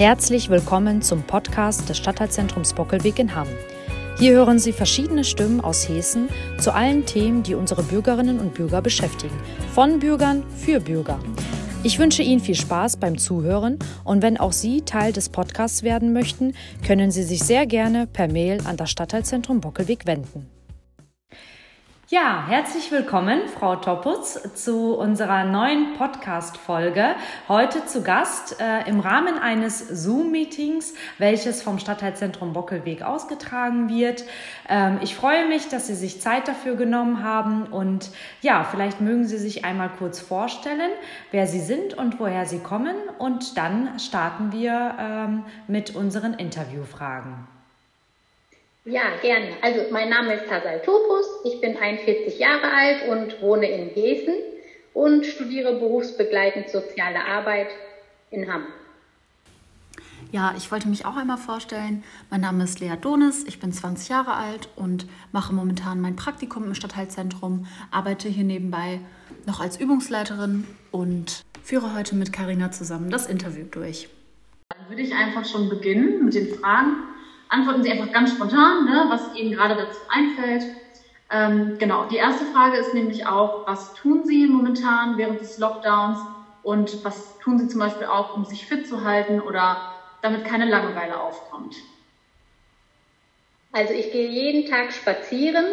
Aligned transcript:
Herzlich 0.00 0.48
willkommen 0.48 1.02
zum 1.02 1.24
Podcast 1.24 1.86
des 1.90 1.98
Stadtteilzentrums 1.98 2.72
Bockelweg 2.72 3.18
in 3.18 3.34
Hamm. 3.34 3.48
Hier 4.18 4.32
hören 4.32 4.58
Sie 4.58 4.72
verschiedene 4.72 5.24
Stimmen 5.24 5.60
aus 5.60 5.86
Hessen 5.90 6.30
zu 6.58 6.72
allen 6.72 7.04
Themen, 7.04 7.42
die 7.42 7.54
unsere 7.54 7.82
Bürgerinnen 7.82 8.40
und 8.40 8.54
Bürger 8.54 8.80
beschäftigen. 8.80 9.38
Von 9.74 9.98
Bürgern 9.98 10.42
für 10.56 10.80
Bürger. 10.80 11.18
Ich 11.82 11.98
wünsche 11.98 12.22
Ihnen 12.22 12.40
viel 12.40 12.54
Spaß 12.54 12.96
beim 12.96 13.18
Zuhören 13.18 13.78
und 14.02 14.22
wenn 14.22 14.40
auch 14.40 14.52
Sie 14.52 14.80
Teil 14.80 15.12
des 15.12 15.28
Podcasts 15.28 15.82
werden 15.82 16.14
möchten, 16.14 16.54
können 16.82 17.10
Sie 17.10 17.22
sich 17.22 17.40
sehr 17.40 17.66
gerne 17.66 18.06
per 18.06 18.28
Mail 18.28 18.62
an 18.64 18.78
das 18.78 18.90
Stadtteilzentrum 18.90 19.60
Bockelweg 19.60 20.06
wenden. 20.06 20.48
Ja, 22.12 22.44
herzlich 22.48 22.90
willkommen, 22.90 23.42
Frau 23.46 23.76
Topputz, 23.76 24.36
zu 24.56 24.96
unserer 24.96 25.44
neuen 25.44 25.94
Podcast-Folge. 25.94 27.14
Heute 27.46 27.86
zu 27.86 28.02
Gast 28.02 28.60
äh, 28.60 28.88
im 28.88 28.98
Rahmen 28.98 29.38
eines 29.38 29.78
Zoom-Meetings, 29.78 30.94
welches 31.18 31.62
vom 31.62 31.78
Stadtteilzentrum 31.78 32.52
Bockelweg 32.52 33.02
ausgetragen 33.02 33.88
wird. 33.88 34.24
Ähm, 34.68 34.98
ich 35.02 35.14
freue 35.14 35.46
mich, 35.46 35.68
dass 35.68 35.86
Sie 35.86 35.94
sich 35.94 36.20
Zeit 36.20 36.48
dafür 36.48 36.74
genommen 36.74 37.22
haben 37.22 37.66
und 37.66 38.10
ja, 38.40 38.64
vielleicht 38.64 39.00
mögen 39.00 39.28
Sie 39.28 39.38
sich 39.38 39.64
einmal 39.64 39.90
kurz 39.96 40.18
vorstellen, 40.18 40.90
wer 41.30 41.46
Sie 41.46 41.60
sind 41.60 41.94
und 41.94 42.18
woher 42.18 42.44
Sie 42.44 42.58
kommen 42.58 42.96
und 43.18 43.56
dann 43.56 44.00
starten 44.00 44.50
wir 44.50 44.96
ähm, 44.98 45.44
mit 45.68 45.94
unseren 45.94 46.34
Interviewfragen. 46.34 47.59
Ja, 48.90 49.02
gerne. 49.22 49.50
Also 49.62 49.82
mein 49.92 50.08
Name 50.08 50.34
ist 50.34 50.50
Hasal 50.50 50.82
Topus, 50.82 51.26
ich 51.44 51.60
bin 51.60 51.76
41 51.76 52.40
Jahre 52.40 52.72
alt 52.72 53.08
und 53.08 53.40
wohne 53.40 53.70
in 53.70 53.94
Gießen 53.94 54.34
und 54.94 55.24
studiere 55.24 55.78
berufsbegleitend 55.78 56.68
soziale 56.68 57.24
Arbeit 57.24 57.68
in 58.32 58.52
Hamm. 58.52 58.64
Ja, 60.32 60.54
ich 60.56 60.72
wollte 60.72 60.88
mich 60.88 61.06
auch 61.06 61.16
einmal 61.16 61.38
vorstellen. 61.38 62.02
Mein 62.30 62.40
Name 62.40 62.64
ist 62.64 62.80
Lea 62.80 62.96
Donis, 63.00 63.44
ich 63.46 63.60
bin 63.60 63.72
20 63.72 64.08
Jahre 64.08 64.34
alt 64.34 64.68
und 64.74 65.06
mache 65.30 65.54
momentan 65.54 66.00
mein 66.00 66.16
Praktikum 66.16 66.64
im 66.64 66.74
Stadtteilzentrum, 66.74 67.68
arbeite 67.92 68.28
hier 68.28 68.44
nebenbei 68.44 68.98
noch 69.46 69.60
als 69.60 69.78
Übungsleiterin 69.78 70.66
und 70.90 71.42
führe 71.62 71.94
heute 71.94 72.16
mit 72.16 72.32
Karina 72.32 72.72
zusammen 72.72 73.08
das 73.08 73.26
Interview 73.26 73.66
durch. 73.70 74.08
Dann 74.68 74.88
würde 74.88 75.02
ich 75.02 75.14
einfach 75.14 75.44
schon 75.44 75.68
beginnen 75.68 76.24
mit 76.24 76.34
den 76.34 76.52
Fragen 76.56 77.09
antworten 77.50 77.82
Sie 77.82 77.90
einfach 77.90 78.10
ganz 78.10 78.30
spontan, 78.32 78.84
ne, 78.84 79.06
was 79.08 79.28
Ihnen 79.32 79.52
gerade 79.52 79.76
dazu 79.76 80.04
einfällt. 80.08 80.68
Ähm, 81.30 81.74
genau, 81.78 82.04
die 82.04 82.16
erste 82.16 82.46
Frage 82.46 82.76
ist 82.76 82.92
nämlich 82.92 83.26
auch, 83.26 83.60
was 83.64 83.92
tun 83.92 84.24
Sie 84.24 84.46
momentan 84.46 85.16
während 85.16 85.40
des 85.40 85.56
Lockdowns 85.58 86.28
und 86.62 86.98
was 87.04 87.36
tun 87.38 87.58
Sie 87.58 87.68
zum 87.68 87.80
Beispiel 87.80 88.06
auch, 88.06 88.32
um 88.32 88.44
sich 88.44 88.66
fit 88.66 88.86
zu 88.86 89.02
halten 89.02 89.40
oder 89.40 89.80
damit 90.20 90.44
keine 90.44 90.66
Langeweile 90.66 91.20
aufkommt? 91.20 91.84
Also 93.72 93.92
ich 93.94 94.10
gehe 94.10 94.26
jeden 94.26 94.64
Tag 94.64 94.92
spazieren 94.92 95.64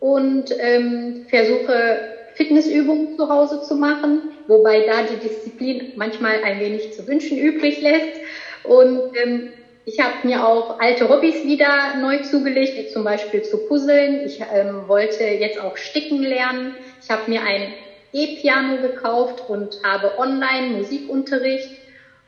und 0.00 0.50
ähm, 0.58 1.16
versuche 1.28 2.04
Fitnessübungen 2.34 3.08
zu 3.16 3.28
Hause 3.28 3.60
zu 3.60 3.76
machen, 3.76 4.30
wobei 4.46 4.82
da 4.82 5.02
die 5.02 5.18
Disziplin 5.18 5.92
manchmal 5.94 6.40
ein 6.42 6.60
wenig 6.60 6.92
zu 6.92 7.06
wünschen 7.06 7.38
übrig 7.38 7.80
lässt. 7.80 8.20
Und 8.62 9.02
ähm, 9.14 9.50
ich 9.84 9.98
habe 9.98 10.26
mir 10.26 10.46
auch 10.46 10.78
alte 10.78 11.08
Hobbys 11.08 11.44
wieder 11.44 11.96
neu 12.00 12.18
zugelegt, 12.22 12.76
wie 12.76 12.92
zum 12.92 13.04
Beispiel 13.04 13.42
zu 13.42 13.58
puzzeln. 13.66 14.26
Ich 14.26 14.40
ähm, 14.52 14.86
wollte 14.88 15.24
jetzt 15.24 15.58
auch 15.58 15.76
sticken 15.76 16.22
lernen. 16.22 16.74
Ich 17.02 17.10
habe 17.10 17.30
mir 17.30 17.42
ein 17.42 17.72
E-Piano 18.12 18.82
gekauft 18.82 19.48
und 19.48 19.82
habe 19.84 20.18
online 20.18 20.76
Musikunterricht. 20.76 21.70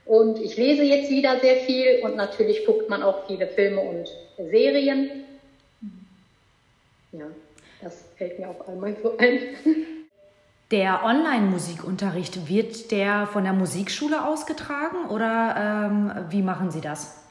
Und 0.04 0.40
ich 0.40 0.56
lese 0.56 0.82
jetzt 0.82 1.10
wieder 1.10 1.38
sehr 1.40 1.56
viel 1.56 2.00
und 2.02 2.16
natürlich 2.16 2.66
guckt 2.66 2.88
man 2.88 3.02
auch 3.02 3.26
viele 3.26 3.46
Filme 3.46 3.80
und 3.80 4.08
Serien. 4.36 5.24
Ja, 7.12 7.26
das 7.80 8.04
fällt 8.16 8.38
mir 8.38 8.48
auf 8.48 8.68
einmal 8.68 8.96
so 9.02 9.16
ein. 9.18 9.38
Der 10.72 11.04
Online-Musikunterricht, 11.04 12.48
wird 12.48 12.90
der 12.90 13.26
von 13.26 13.44
der 13.44 13.52
Musikschule 13.52 14.26
ausgetragen 14.26 15.10
oder 15.10 15.90
ähm, 15.90 16.30
wie 16.30 16.40
machen 16.40 16.70
Sie 16.70 16.80
das? 16.80 17.21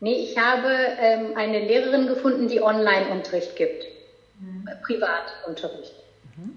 Nee, 0.00 0.14
ich 0.14 0.36
habe 0.36 0.68
ähm, 0.98 1.32
eine 1.34 1.60
Lehrerin 1.60 2.06
gefunden, 2.06 2.48
die 2.48 2.62
Online-Unterricht 2.62 3.56
gibt. 3.56 3.88
Mhm. 4.38 4.68
Privatunterricht. 4.82 5.94
Mhm. 6.36 6.54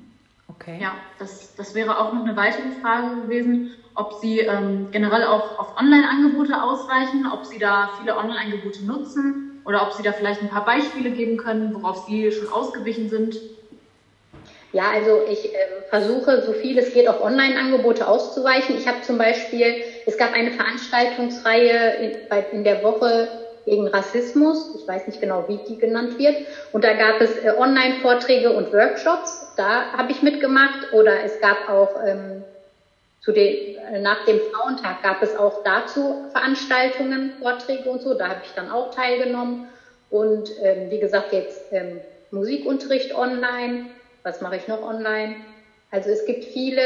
Okay. 0.47 0.77
Ja, 0.81 0.97
das, 1.17 1.53
das 1.55 1.73
wäre 1.73 1.99
auch 1.99 2.11
noch 2.11 2.21
eine 2.21 2.35
weitere 2.35 2.71
Frage 2.71 3.15
gewesen, 3.15 3.67
ob 3.93 4.13
Sie 4.13 4.39
ähm, 4.39 4.89
generell 4.91 5.23
auch 5.23 5.57
auf 5.57 5.77
Online-Angebote 5.77 6.61
ausweichen, 6.61 7.25
ob 7.27 7.45
Sie 7.45 7.59
da 7.59 7.89
viele 7.95 8.15
Online-Angebote 8.17 8.85
nutzen 8.85 9.41
oder 9.63 9.83
ob 9.83 9.93
Sie 9.93 10.01
da 10.01 10.11
vielleicht 10.11 10.41
ein 10.41 10.47
paar 10.49 10.65
Beispiele 10.65 11.11
geben 11.11 11.37
können, 11.37 11.73
worauf 11.73 11.97
Sie 11.97 12.31
schon 12.31 12.49
ausgewichen 12.49 13.07
sind. 13.07 13.43
Ja, 14.71 14.89
also 14.91 15.21
ich 15.25 15.53
äh, 15.53 15.57
versuche, 15.87 16.41
so 16.41 16.53
viel 16.53 16.77
es 16.77 16.91
geht, 16.91 17.07
auf 17.07 17.19
Online-Angebote 17.19 18.07
auszuweichen. 18.07 18.75
Ich 18.75 18.87
habe 18.87 19.01
zum 19.01 19.17
Beispiel, 19.17 19.79
es 20.09 20.17
gab 20.17 20.33
eine 20.33 20.51
Veranstaltungsreihe 20.51 21.95
in, 21.97 22.17
in 22.51 22.63
der 22.63 22.83
Woche 22.83 23.27
gegen 23.65 23.87
Rassismus. 23.87 24.75
Ich 24.75 24.87
weiß 24.87 25.05
nicht 25.07 25.21
genau, 25.21 25.45
wie 25.47 25.59
die 25.67 25.77
genannt 25.77 26.17
wird. 26.17 26.35
Und 26.73 26.83
da 26.83 26.93
gab 26.93 27.21
es 27.21 27.37
äh, 27.37 27.51
Online-Vorträge 27.55 28.51
und 28.51 28.73
Workshops. 28.73 29.53
Da 29.55 29.91
habe 29.93 30.11
ich 30.11 30.23
mitgemacht. 30.23 30.93
Oder 30.93 31.23
es 31.23 31.39
gab 31.39 31.69
auch 31.69 31.95
ähm, 32.05 32.43
zu 33.21 33.31
den, 33.31 33.77
äh, 33.77 33.99
nach 33.99 34.25
dem 34.25 34.39
Frauentag 34.51 35.03
gab 35.03 35.21
es 35.21 35.35
auch 35.35 35.63
dazu 35.63 36.25
Veranstaltungen, 36.31 37.33
Vorträge 37.39 37.87
und 37.87 38.01
so. 38.01 38.15
Da 38.15 38.29
habe 38.29 38.41
ich 38.43 38.51
dann 38.55 38.71
auch 38.71 38.93
teilgenommen. 38.93 39.67
Und 40.09 40.49
ähm, 40.63 40.89
wie 40.89 40.99
gesagt, 40.99 41.33
jetzt 41.33 41.71
ähm, 41.71 42.01
Musikunterricht 42.31 43.13
online 43.13 43.85
was 44.23 44.41
mache 44.41 44.57
ich 44.57 44.67
noch 44.67 44.81
online? 44.81 45.35
Also 45.91 46.09
es 46.09 46.25
gibt 46.25 46.45
viele 46.45 46.83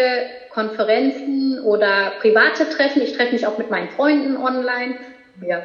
Konferenzen 0.49 1.52
oder 1.63 2.13
private 2.21 2.69
Treffen. 2.69 3.01
Ich 3.01 3.13
treffe 3.13 3.33
mich 3.33 3.47
auch 3.47 3.57
mit 3.57 3.69
meinen 3.69 3.89
Freunden 3.89 4.37
online. 4.37 4.95
Ja, 5.45 5.61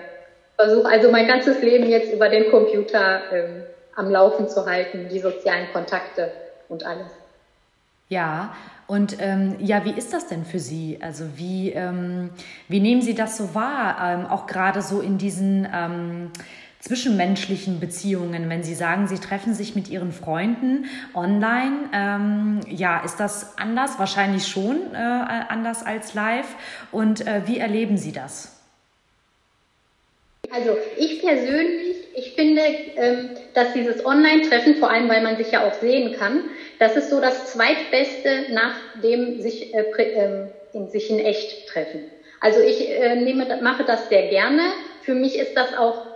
versuche 0.57 0.89
also 0.89 1.11
mein 1.11 1.27
ganzes 1.27 1.61
Leben 1.63 1.89
jetzt 1.89 2.13
über 2.13 2.29
den 2.29 2.51
Computer 2.51 3.21
ähm, 3.33 3.63
am 3.95 4.11
Laufen 4.11 4.49
zu 4.49 4.67
halten, 4.67 5.09
die 5.11 5.21
sozialen 5.21 5.73
Kontakte 5.73 6.31
und 6.69 6.85
alles. 6.85 7.11
Ja, 8.09 8.55
und 8.87 9.19
ähm, 9.21 9.57
ja, 9.59 9.85
wie 9.85 9.93
ist 9.93 10.15
das 10.15 10.29
denn 10.29 10.47
für 10.47 10.59
Sie? 10.59 10.99
Also 11.03 11.25
wie, 11.37 11.73
ähm, 11.73 12.31
wie 12.69 12.81
nehmen 12.81 13.03
Sie 13.03 13.15
das 13.15 13.37
so 13.37 13.55
wahr? 13.55 13.99
Ähm, 14.03 14.27
auch 14.27 14.47
gerade 14.47 14.81
so 14.81 15.01
in 15.01 15.19
diesen 15.19 15.69
ähm, 15.71 16.31
zwischenmenschlichen 16.81 17.81
Beziehungen, 17.81 18.49
wenn 18.49 18.63
Sie 18.63 18.75
sagen, 18.75 19.09
Sie 19.09 19.19
treffen 19.19 19.55
sich 19.55 19.75
mit 19.75 19.89
Ihren 19.89 20.13
Freunden 20.13 20.87
online, 21.15 21.91
ähm, 21.93 22.61
ja, 22.69 23.03
ist 23.05 23.19
das 23.19 23.59
anders? 23.59 23.99
Wahrscheinlich 23.99 24.47
schon 24.47 24.95
äh, 24.95 24.97
anders 24.97 25.85
als 25.85 26.15
live. 26.15 26.55
Und 26.93 27.27
äh, 27.27 27.43
wie 27.47 27.59
erleben 27.59 27.97
Sie 27.97 28.13
das? 28.13 28.55
Also 30.51 30.79
ich 30.97 31.21
persönlich, 31.21 31.97
ich 32.15 32.33
finde, 32.33 32.63
ähm, 32.97 33.31
dass 33.55 33.73
dieses 33.75 34.05
Online-Treffen, 34.07 34.77
vor 34.77 34.91
allem 34.91 35.09
weil 35.09 35.23
man 35.23 35.37
sich 35.37 35.51
ja 35.51 35.67
auch 35.67 35.75
sehen 35.75 36.17
kann, 36.19 36.45
das 36.79 36.97
ist 36.97 37.11
so 37.11 37.21
das 37.21 37.53
zweitbeste 37.53 38.53
nach 38.53 38.75
dem 39.03 39.43
sich, 39.43 39.75
äh, 39.75 39.81
äh, 39.81 40.47
in, 40.73 40.89
sich 40.89 41.11
in 41.11 41.19
echt 41.19 41.69
treffen. 41.69 42.05
Also 42.41 42.61
ich 42.61 42.89
äh, 42.89 43.17
nehme, 43.17 43.61
mache 43.63 43.85
das 43.85 44.09
sehr 44.09 44.29
gerne. 44.29 44.63
Für 45.03 45.15
mich 45.15 45.39
ist 45.39 45.55
das 45.55 45.77
auch 45.77 46.08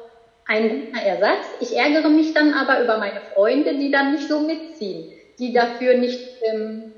ein 0.47 0.87
guter 0.87 1.03
Ersatz. 1.03 1.47
Ich 1.61 1.77
ärgere 1.77 2.09
mich 2.09 2.35
dann 2.35 2.55
aber 2.55 2.83
über 2.83 2.99
meine 2.99 3.21
Freunde, 3.35 3.75
die 3.75 3.91
dann 3.91 4.13
nicht 4.15 4.29
so 4.29 4.41
mitziehen, 4.41 5.13
die 5.39 5.53
dafür 5.53 5.95
nicht 5.95 6.21
ähm, 6.43 6.93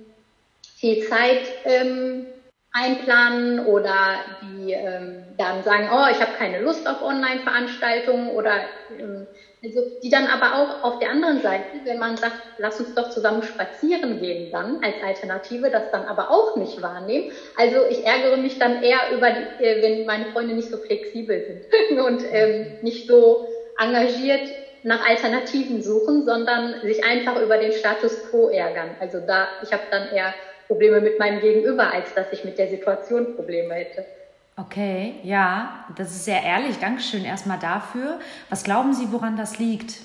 viel 0.77 1.03
Zeit 1.03 1.43
ähm, 1.65 2.27
einplanen 2.73 3.61
oder 3.61 4.25
die 4.43 4.73
ähm, 4.73 5.25
dann 5.39 5.63
sagen, 5.63 5.89
oh, 5.93 6.07
ich 6.11 6.21
habe 6.21 6.33
keine 6.37 6.61
Lust 6.61 6.87
auf 6.89 7.03
Online-Veranstaltungen 7.03 8.31
oder 8.31 8.65
ähm, 8.99 9.27
also 9.65 9.83
die 10.03 10.11
dann 10.11 10.27
aber 10.27 10.55
auch 10.55 10.83
auf 10.83 10.99
der 10.99 11.11
anderen 11.11 11.41
Seite, 11.41 11.81
wenn 11.85 11.99
man 11.99 12.17
sagt, 12.17 12.37
lass 12.59 12.79
uns 12.81 12.95
doch 12.95 13.11
zusammen 13.11 13.43
spazieren 13.43 14.21
gehen 14.21 14.51
dann 14.51 14.79
als 14.83 15.01
Alternative, 15.03 15.71
das 15.71 15.91
dann 15.91 16.05
aber 16.05 16.31
auch 16.31 16.57
nicht 16.57 16.83
wahrnehmen. 16.83 17.31
Also 17.57 17.87
ich 17.89 18.05
ärgere 18.05 18.37
mich 18.37 18.59
dann 18.59 18.83
eher 18.83 19.11
über, 19.13 19.31
die, 19.31 19.63
äh, 19.63 19.83
wenn 19.83 20.05
meine 20.05 20.27
Freunde 20.27 20.55
nicht 20.55 20.71
so 20.71 20.79
flexibel 20.79 21.45
sind 21.45 21.67
und 22.01 22.25
ähm, 22.29 22.77
nicht 22.81 23.07
so 23.07 23.45
engagiert 23.79 24.55
nach 24.83 25.05
Alternativen 25.07 25.81
suchen, 25.81 26.25
sondern 26.25 26.77
sich 26.83 27.05
einfach 27.05 27.37
über 27.41 27.57
den 27.59 27.73
Status 27.73 28.23
quo 28.23 28.49
ärgern. 28.51 28.97
Also 28.99 29.21
da, 29.21 29.49
ich 29.63 29.73
habe 29.73 29.85
dann 29.91 30.09
eher 30.09 30.35
Probleme 30.67 31.01
mit 31.01 31.19
meinem 31.19 31.41
Gegenüber, 31.41 31.91
als 31.93 32.13
dass 32.15 32.33
ich 32.33 32.45
mit 32.45 32.59
der 32.59 32.69
Situation 32.69 33.35
Probleme 33.35 33.75
hätte. 33.75 34.07
Okay, 34.57 35.17
ja, 35.25 35.85
das 35.97 36.13
ist 36.13 36.25
sehr 36.27 36.43
ehrlich. 36.43 36.79
Dankeschön 36.79 37.25
erstmal 37.25 37.59
dafür. 37.59 38.21
Was 38.51 38.63
glauben 38.63 38.95
Sie, 38.95 39.11
woran 39.11 39.37
das 39.37 39.59
liegt? 39.59 39.97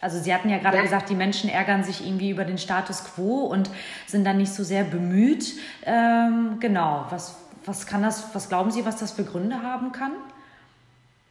Also 0.00 0.18
Sie 0.18 0.32
hatten 0.32 0.48
ja 0.48 0.58
gerade 0.58 0.78
ja. 0.78 0.82
gesagt, 0.82 1.10
die 1.10 1.14
Menschen 1.14 1.50
ärgern 1.50 1.84
sich 1.84 2.06
irgendwie 2.06 2.30
über 2.30 2.44
den 2.44 2.56
Status 2.56 3.04
quo 3.04 3.44
und 3.44 3.68
sind 4.06 4.24
dann 4.24 4.38
nicht 4.38 4.54
so 4.54 4.62
sehr 4.62 4.84
bemüht. 4.84 5.54
Ähm, 5.84 6.56
genau, 6.58 7.04
was, 7.10 7.36
was 7.66 7.86
kann 7.86 8.02
das, 8.02 8.34
was 8.34 8.48
glauben 8.48 8.70
Sie, 8.70 8.86
was 8.86 8.96
das 8.96 9.12
für 9.12 9.24
Gründe 9.24 9.62
haben 9.62 9.92
kann? 9.92 10.12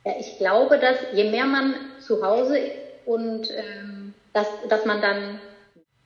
Ja, 0.06 0.14
ich 0.20 0.38
glaube, 0.38 0.78
dass 0.78 0.98
je 1.14 1.32
mehr 1.32 1.46
man 1.46 1.74
zu 2.00 2.24
Hause 2.24 2.60
und 3.06 3.50
ähm, 3.50 4.14
dass, 4.34 4.48
dass 4.70 4.86
man 4.86 5.02
dann 5.02 5.40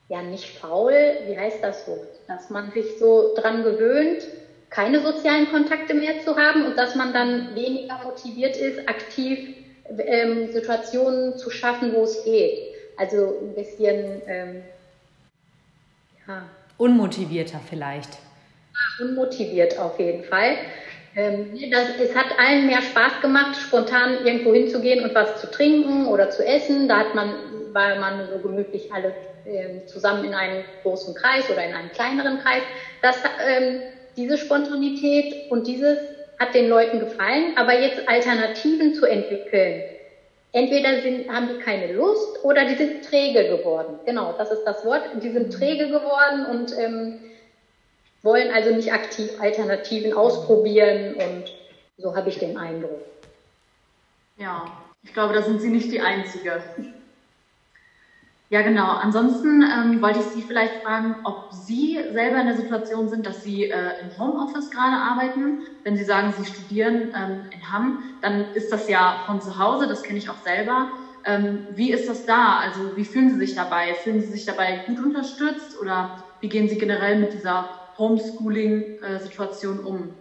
ja 0.08 0.22
nicht 0.22 0.58
faul, 0.58 0.92
wie 1.26 1.36
heißt 1.36 1.62
das 1.62 1.84
so, 1.84 1.98
dass 2.28 2.48
man 2.48 2.70
sich 2.72 2.98
so 2.98 3.34
dran 3.36 3.62
gewöhnt, 3.62 4.22
keine 4.72 5.00
sozialen 5.00 5.50
Kontakte 5.50 5.94
mehr 5.94 6.20
zu 6.24 6.36
haben 6.36 6.64
und 6.64 6.76
dass 6.78 6.94
man 6.94 7.12
dann 7.12 7.54
weniger 7.54 7.98
motiviert 8.02 8.56
ist, 8.56 8.88
aktiv 8.88 9.54
ähm, 9.98 10.50
Situationen 10.50 11.36
zu 11.36 11.50
schaffen, 11.50 11.92
wo 11.92 12.04
es 12.04 12.24
geht. 12.24 12.58
Also 12.96 13.38
ein 13.42 13.54
bisschen 13.54 14.22
ähm, 14.26 14.62
ja. 16.26 16.42
unmotivierter 16.78 17.60
vielleicht. 17.68 18.18
Unmotiviert 18.98 19.78
auf 19.78 19.98
jeden 19.98 20.24
Fall. 20.24 20.56
Ähm, 21.14 21.58
das, 21.70 21.88
es 22.00 22.14
hat 22.14 22.38
allen 22.38 22.66
mehr 22.66 22.80
Spaß 22.80 23.20
gemacht, 23.20 23.56
spontan 23.56 24.24
irgendwo 24.24 24.54
hinzugehen 24.54 25.04
und 25.04 25.14
was 25.14 25.40
zu 25.40 25.50
trinken 25.50 26.06
oder 26.06 26.30
zu 26.30 26.44
essen. 26.44 26.88
Da 26.88 27.00
hat 27.00 27.14
man, 27.14 27.34
war 27.72 27.96
man 27.96 28.26
so 28.30 28.38
gemütlich 28.38 28.90
alle 28.90 29.12
äh, 29.44 29.84
zusammen 29.86 30.24
in 30.24 30.32
einem 30.34 30.64
großen 30.82 31.14
Kreis 31.14 31.50
oder 31.50 31.62
in 31.62 31.74
einem 31.74 31.90
kleineren 31.90 32.38
Kreis. 32.38 32.62
Das, 33.02 33.16
ähm, 33.46 33.82
diese 34.16 34.38
Spontanität 34.38 35.50
und 35.50 35.66
dieses 35.66 35.98
hat 36.38 36.54
den 36.54 36.68
Leuten 36.68 37.00
gefallen, 37.00 37.56
aber 37.56 37.78
jetzt 37.78 38.08
Alternativen 38.08 38.94
zu 38.94 39.06
entwickeln. 39.06 39.82
Entweder 40.52 41.00
sind, 41.00 41.30
haben 41.30 41.48
die 41.48 41.62
keine 41.62 41.92
Lust 41.92 42.44
oder 42.44 42.66
die 42.66 42.74
sind 42.74 43.04
träge 43.04 43.56
geworden. 43.56 43.98
Genau, 44.04 44.34
das 44.36 44.50
ist 44.50 44.64
das 44.64 44.84
Wort. 44.84 45.02
Die 45.22 45.30
sind 45.30 45.52
träge 45.52 45.86
geworden 45.86 46.46
und 46.50 46.76
ähm, 46.78 47.20
wollen 48.22 48.52
also 48.52 48.74
nicht 48.74 48.92
aktiv 48.92 49.30
Alternativen 49.40 50.12
ausprobieren 50.12 51.14
und 51.14 51.44
so 51.96 52.14
habe 52.14 52.28
ich 52.28 52.38
den 52.38 52.58
Eindruck. 52.58 53.00
Ja, 54.36 54.66
ich 55.02 55.12
glaube, 55.12 55.34
da 55.34 55.42
sind 55.42 55.60
Sie 55.60 55.70
nicht 55.70 55.90
die 55.90 56.00
Einzige. 56.00 56.62
Ja, 58.52 58.60
genau. 58.60 58.90
Ansonsten 58.90 59.62
ähm, 59.62 60.02
wollte 60.02 60.18
ich 60.18 60.30
Sie 60.30 60.42
vielleicht 60.42 60.82
fragen, 60.82 61.18
ob 61.22 61.46
Sie 61.48 61.98
selber 62.10 62.38
in 62.38 62.44
der 62.44 62.54
Situation 62.54 63.08
sind, 63.08 63.24
dass 63.24 63.42
Sie 63.42 63.64
äh, 63.64 63.98
im 63.98 64.14
Homeoffice 64.18 64.68
gerade 64.70 64.96
arbeiten. 64.96 65.62
Wenn 65.84 65.96
Sie 65.96 66.04
sagen, 66.04 66.32
Sie 66.32 66.44
studieren 66.44 67.10
ähm, 67.14 67.46
in 67.48 67.70
Hamm, 67.72 68.02
dann 68.20 68.50
ist 68.52 68.70
das 68.70 68.88
ja 68.88 69.22
von 69.24 69.40
zu 69.40 69.56
Hause, 69.56 69.86
das 69.86 70.02
kenne 70.02 70.18
ich 70.18 70.28
auch 70.28 70.36
selber. 70.36 70.90
Ähm, 71.24 71.64
wie 71.66 71.92
ist 71.92 72.08
das 72.08 72.26
da? 72.26 72.58
Also 72.58 72.94
wie 72.94 73.06
fühlen 73.06 73.30
Sie 73.30 73.38
sich 73.38 73.54
dabei? 73.54 73.94
Fühlen 73.94 74.20
Sie 74.20 74.28
sich 74.28 74.44
dabei 74.44 74.74
gut 74.84 75.00
unterstützt 75.00 75.74
oder 75.80 76.14
wie 76.40 76.50
gehen 76.50 76.68
Sie 76.68 76.76
generell 76.76 77.16
mit 77.16 77.32
dieser 77.32 77.70
Homeschooling-Situation 77.96 79.80
um? 79.80 80.12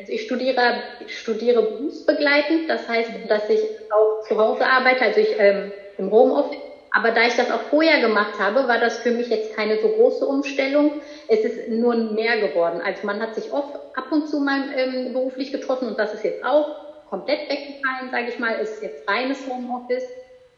Also 0.00 0.10
ich 0.10 0.22
studiere, 0.22 0.82
studiere 1.06 1.62
berufsbegleitend, 1.62 2.68
das 2.68 2.88
heißt, 2.88 3.12
dass 3.28 3.48
ich 3.48 3.68
auch 3.90 4.18
zu 4.26 4.36
Hause 4.36 4.66
arbeite, 4.66 5.04
also 5.04 5.20
ich 5.20 5.38
ähm, 5.38 5.70
im 6.00 6.10
Homeoffice. 6.10 6.58
Aber 6.92 7.12
da 7.12 7.22
ich 7.22 7.36
das 7.36 7.50
auch 7.52 7.62
vorher 7.70 8.00
gemacht 8.00 8.38
habe, 8.40 8.66
war 8.66 8.78
das 8.78 8.98
für 8.98 9.12
mich 9.12 9.28
jetzt 9.28 9.54
keine 9.54 9.78
so 9.78 9.88
große 9.88 10.26
Umstellung. 10.26 11.00
Es 11.28 11.40
ist 11.40 11.68
nur 11.68 11.94
mehr 11.94 12.40
geworden. 12.40 12.80
Also 12.84 13.06
man 13.06 13.20
hat 13.20 13.36
sich 13.36 13.52
oft 13.52 13.76
ab 13.94 14.10
und 14.10 14.28
zu 14.28 14.40
mal 14.40 14.64
ähm, 14.76 15.12
beruflich 15.12 15.52
getroffen 15.52 15.86
und 15.86 15.98
das 15.98 16.14
ist 16.14 16.24
jetzt 16.24 16.44
auch 16.44 17.08
komplett 17.08 17.48
weggefallen, 17.48 18.10
sage 18.10 18.30
ich 18.30 18.38
mal. 18.40 18.56
Es 18.60 18.72
ist 18.72 18.82
jetzt 18.82 19.08
reines 19.08 19.46
Homeoffice. 19.46 20.04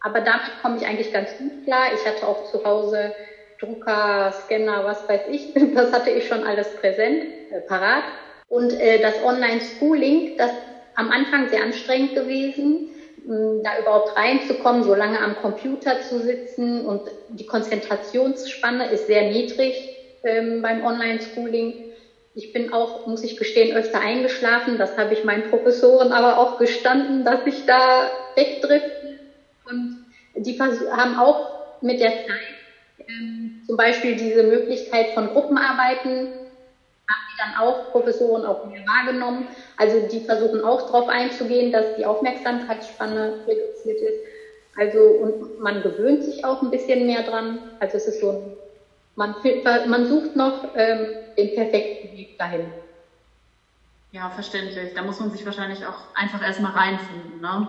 Aber 0.01 0.21
damit 0.21 0.51
komme 0.63 0.79
ich 0.79 0.87
eigentlich 0.87 1.13
ganz 1.13 1.37
gut 1.37 1.65
klar. 1.65 1.89
Ich 1.95 2.07
hatte 2.07 2.27
auch 2.27 2.51
zu 2.51 2.65
Hause 2.65 3.13
Drucker, 3.61 4.33
Scanner, 4.33 4.85
was 4.85 5.07
weiß 5.09 5.23
ich. 5.31 5.55
Das 5.75 5.93
hatte 5.93 6.11
ich 6.11 6.27
schon 6.27 6.45
alles 6.45 6.75
präsent, 6.77 7.25
äh, 7.51 7.61
parat. 7.61 8.05
Und 8.49 8.73
äh, 8.73 9.01
das 9.01 9.23
Online-Schooling, 9.23 10.37
das 10.39 10.51
am 10.95 11.11
Anfang 11.11 11.49
sehr 11.51 11.63
anstrengend 11.63 12.15
gewesen 12.15 12.92
da 13.25 13.79
überhaupt 13.79 14.17
reinzukommen, 14.17 14.83
so 14.83 14.95
lange 14.95 15.21
am 15.21 15.37
Computer 15.37 16.01
zu 16.01 16.21
sitzen 16.21 16.85
und 16.85 17.09
die 17.29 17.47
Konzentrationsspanne 17.47 18.91
ist 18.91 19.07
sehr 19.07 19.23
niedrig 19.23 19.93
ähm, 20.25 20.63
beim 20.63 20.83
Online-Schooling. 20.83 21.75
Ich 22.35 22.53
bin 22.53 22.73
auch, 22.73 23.07
muss 23.07 23.23
ich 23.23 23.37
gestehen, 23.37 23.73
öfter 23.77 24.01
eingeschlafen. 24.01 24.79
Das 24.79 24.97
habe 24.97 25.13
ich 25.13 25.23
meinen 25.23 25.43
Professoren 25.43 26.13
aber 26.13 26.39
auch 26.39 26.57
gestanden, 26.57 27.25
dass 27.25 27.47
ich 27.47 27.65
da 27.65 28.11
wegdrifte. 28.35 29.19
Und 29.65 29.97
die 30.35 30.59
haben 30.59 31.15
auch 31.15 31.53
mit 31.81 32.01
der 32.01 32.13
Zeit 32.13 33.07
ähm, 33.07 33.63
zum 33.67 33.77
Beispiel 33.77 34.17
diese 34.17 34.43
Möglichkeit 34.43 35.11
von 35.11 35.29
Gruppenarbeiten 35.29 36.42
dann 37.45 37.55
auch 37.57 37.91
Professoren 37.91 38.45
auch 38.45 38.65
mehr 38.65 38.83
wahrgenommen. 38.87 39.49
Also 39.77 40.01
die 40.01 40.21
versuchen 40.21 40.63
auch 40.63 40.83
darauf 40.83 41.09
einzugehen, 41.09 41.71
dass 41.73 41.95
die 41.95 42.07
Aufmerksamkeitsspanne 42.07 43.35
reduziert 43.47 44.01
ist. 44.01 44.21
Also 44.77 45.01
und 45.01 45.59
man 45.59 45.83
gewöhnt 45.83 46.23
sich 46.23 46.45
auch 46.45 46.63
ein 46.63 46.71
bisschen 46.71 47.07
mehr 47.07 47.23
dran. 47.23 47.59
Also 47.79 47.97
es 47.97 48.07
ist 48.07 48.21
so 48.21 48.43
man, 49.15 49.35
man 49.87 50.07
sucht 50.07 50.37
noch 50.37 50.65
ähm, 50.75 51.07
den 51.37 51.55
perfekten 51.55 52.11
Weg 52.11 52.39
dahin. 52.39 52.73
Ja, 54.11 54.31
verständlich. 54.31 54.93
Da 54.95 55.03
muss 55.03 55.19
man 55.21 55.31
sich 55.31 55.45
wahrscheinlich 55.45 55.87
auch 55.87 56.07
einfach 56.15 56.43
erstmal 56.43 56.73
reinfinden. 56.73 57.41
Ne? 57.41 57.69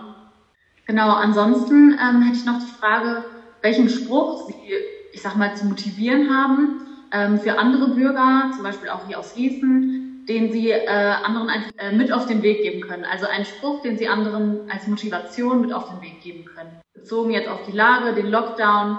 Genau, 0.86 1.10
ansonsten 1.14 1.96
ähm, 2.00 2.20
hätte 2.22 2.36
ich 2.36 2.44
noch 2.44 2.58
die 2.62 2.70
Frage, 2.70 3.24
welchen 3.62 3.88
Spruch 3.88 4.36
Sie, 4.36 4.74
ich 5.10 5.22
sag 5.22 5.36
mal, 5.36 5.54
zu 5.56 5.64
motivieren 5.66 6.30
haben, 6.30 6.84
ähm, 7.14 7.38
für 7.38 7.58
andere 7.58 7.88
Bürger, 7.90 8.50
zum 8.52 8.64
Beispiel 8.64 8.88
auch 8.88 9.06
hier 9.06 9.18
aus 9.18 9.34
Gießen, 9.34 10.26
den 10.28 10.52
sie 10.52 10.70
äh, 10.70 10.86
anderen 10.88 11.48
äh, 11.78 11.92
mit 11.92 12.12
auf 12.12 12.26
den 12.26 12.42
Weg 12.42 12.62
geben 12.62 12.80
können. 12.80 13.04
Also 13.04 13.26
einen 13.26 13.44
Spruch, 13.44 13.82
den 13.82 13.96
sie 13.96 14.08
anderen 14.08 14.68
als 14.70 14.88
Motivation 14.88 15.60
mit 15.60 15.72
auf 15.72 15.88
den 15.88 16.02
Weg 16.02 16.22
geben 16.22 16.44
können. 16.44 16.80
Bezogen 16.94 17.30
jetzt 17.30 17.48
auf 17.48 17.60
die 17.66 17.76
Lage, 17.76 18.14
den 18.14 18.30
Lockdown. 18.30 18.98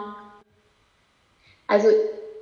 Also 1.68 1.90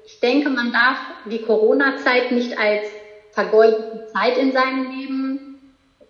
ich 0.05 0.19
denke, 0.19 0.49
man 0.49 0.71
darf 0.71 0.97
die 1.25 1.41
Corona-Zeit 1.41 2.31
nicht 2.31 2.59
als 2.59 2.85
vergeudete 3.31 4.07
Zeit 4.13 4.37
in 4.37 4.51
seinem 4.51 4.91
Leben 4.91 5.59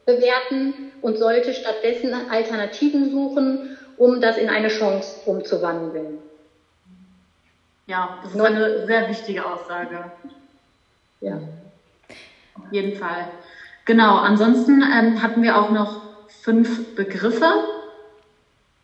bewerten 0.05 0.73
und 1.01 1.17
sollte 1.17 1.53
stattdessen 1.53 2.13
Alternativen 2.29 3.11
suchen, 3.11 3.77
um 3.97 4.19
das 4.19 4.37
in 4.37 4.49
eine 4.49 4.67
Chance 4.67 5.21
umzuwandeln. 5.25 6.17
Ja, 7.85 8.17
das 8.21 8.33
ist 8.33 8.39
eine 8.39 8.85
sehr 8.85 9.09
wichtige 9.09 9.45
Aussage. 9.45 10.11
Ja. 11.21 11.41
Auf 12.55 12.71
jeden 12.71 12.95
Fall. 12.95 13.29
Genau, 13.85 14.17
ansonsten 14.17 14.81
ähm, 14.81 15.21
hatten 15.21 15.41
wir 15.41 15.57
auch 15.57 15.71
noch 15.71 15.99
fünf 16.27 16.95
Begriffe. 16.95 17.51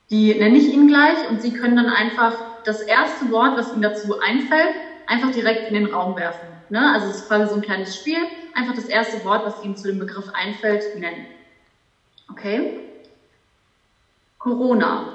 Die 0.09 0.33
nenne 0.33 0.57
ich 0.57 0.67
Ihnen 0.67 0.87
gleich 0.87 1.27
und 1.27 1.41
Sie 1.41 1.53
können 1.53 1.77
dann 1.77 1.87
einfach 1.89 2.43
das 2.63 2.81
erste 2.81 3.29
Wort, 3.29 3.57
was 3.57 3.71
Ihnen 3.71 3.81
dazu 3.81 4.19
einfällt, 4.19 4.75
einfach 5.05 5.31
direkt 5.31 5.67
in 5.67 5.75
den 5.75 5.85
Raum 5.85 6.15
werfen. 6.17 6.61
Ne? 6.69 6.91
Also 6.93 7.07
es 7.07 7.15
ist 7.15 7.27
quasi 7.27 7.47
so 7.47 7.55
ein 7.55 7.61
kleines 7.61 7.95
Spiel. 7.95 8.17
Einfach 8.53 8.75
das 8.75 8.87
erste 8.87 9.23
Wort, 9.23 9.45
was 9.45 9.61
Ihnen 9.61 9.77
zu 9.77 9.87
dem 9.87 9.99
Begriff 9.99 10.27
einfällt, 10.33 10.93
nennen. 10.95 11.27
Okay? 12.29 12.75
Corona. 14.37 15.09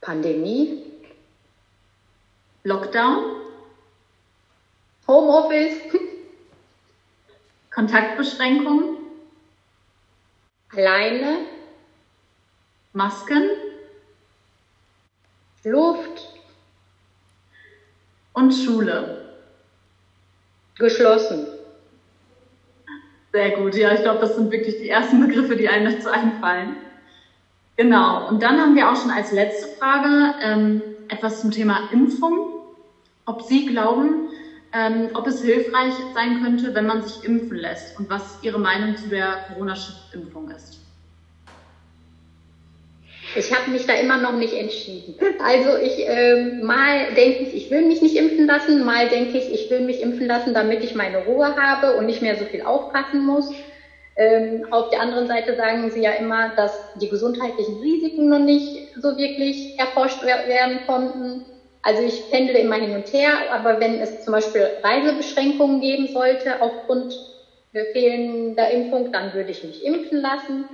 Pandemie. 0.00 0.91
Lockdown, 2.64 3.24
Homeoffice, 5.08 5.80
Kontaktbeschränkungen, 7.70 8.98
alleine, 10.70 11.38
Masken, 12.92 13.50
Luft 15.64 16.28
und 18.32 18.52
Schule. 18.52 19.18
Geschlossen. 20.78 21.46
Sehr 23.32 23.50
gut, 23.52 23.74
ja, 23.74 23.92
ich 23.94 24.02
glaube, 24.02 24.20
das 24.20 24.36
sind 24.36 24.50
wirklich 24.52 24.78
die 24.78 24.88
ersten 24.88 25.20
Begriffe, 25.26 25.56
die 25.56 25.68
einem 25.68 25.92
dazu 25.92 26.10
einfallen. 26.10 26.76
Genau, 27.76 28.28
und 28.28 28.42
dann 28.42 28.60
haben 28.60 28.74
wir 28.74 28.90
auch 28.90 28.96
schon 28.96 29.10
als 29.10 29.32
letzte 29.32 29.68
Frage 29.78 30.36
ähm, 30.42 30.91
etwas 31.12 31.40
zum 31.40 31.50
Thema 31.50 31.88
Impfung 31.92 32.62
ob 33.26 33.42
Sie 33.42 33.66
glauben, 33.66 34.28
ähm, 34.72 35.10
ob 35.14 35.26
es 35.26 35.42
hilfreich 35.42 35.94
sein 36.14 36.42
könnte, 36.42 36.74
wenn 36.74 36.86
man 36.86 37.02
sich 37.02 37.24
impfen 37.24 37.56
lässt 37.56 37.98
und 37.98 38.08
was 38.10 38.38
Ihre 38.42 38.58
Meinung 38.58 38.96
zu 38.96 39.08
der 39.08 39.44
Corona-Impfung 39.48 40.50
ist. 40.50 40.78
Ich 43.34 43.50
habe 43.54 43.70
mich 43.70 43.86
da 43.86 43.94
immer 43.94 44.18
noch 44.18 44.36
nicht 44.36 44.52
entschieden. 44.52 45.14
Also 45.42 45.78
ich 45.78 46.04
ähm, 46.06 46.64
mal 46.64 47.14
denke 47.14 47.44
ich, 47.44 47.54
ich 47.54 47.70
will 47.70 47.86
mich 47.86 48.02
nicht 48.02 48.16
impfen 48.16 48.46
lassen, 48.46 48.84
mal 48.84 49.08
denke 49.08 49.38
ich, 49.38 49.50
ich 49.50 49.70
will 49.70 49.80
mich 49.80 50.02
impfen 50.02 50.26
lassen, 50.26 50.52
damit 50.52 50.84
ich 50.84 50.94
meine 50.94 51.24
Ruhe 51.24 51.56
habe 51.56 51.96
und 51.96 52.06
nicht 52.06 52.20
mehr 52.20 52.36
so 52.36 52.44
viel 52.44 52.62
aufpassen 52.62 53.24
muss. 53.24 53.50
Ähm, 54.16 54.64
auf 54.70 54.90
der 54.90 55.00
anderen 55.00 55.26
Seite 55.26 55.54
sagen 55.54 55.90
sie 55.90 56.02
ja 56.02 56.12
immer, 56.12 56.50
dass 56.50 56.84
die 56.94 57.08
gesundheitlichen 57.08 57.78
Risiken 57.78 58.28
noch 58.28 58.38
nicht 58.38 58.76
so 58.94 59.16
wirklich 59.16 59.70
erforscht 59.76 60.22
werden 60.22 60.80
konnten. 60.80 61.42
Also 61.82 62.02
ich 62.02 62.28
pendle 62.28 62.58
immer 62.60 62.76
hin 62.76 62.94
und 62.94 63.12
her, 63.12 63.50
aber 63.50 63.80
wenn 63.80 64.00
es 64.00 64.20
zum 64.20 64.32
Beispiel 64.32 64.70
Reisebeschränkungen 64.82 65.80
geben 65.80 66.06
sollte 66.06 66.60
aufgrund 66.60 67.20
fehlender 67.92 68.68
Impfung, 68.70 69.10
dann 69.10 69.32
würde 69.32 69.50
ich 69.50 69.62
mich 69.62 69.82
impfen 69.82 70.18
lassen. 70.18 70.68